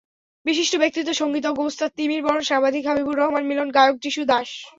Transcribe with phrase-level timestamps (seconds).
[0.45, 4.49] বিশিষ্ট ব্যক্তিত্ব—সংগীতজ্ঞ ওস্তাদ তিমির বরণ, সাংবাদিক হাবিবুর রহমান মিলন, গায়ক যিশু দাস।